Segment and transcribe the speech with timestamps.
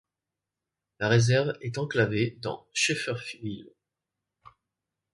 [0.99, 3.69] La réserve est enclavée dans Schefferville.